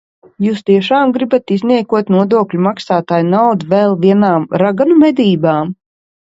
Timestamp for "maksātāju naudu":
2.69-3.69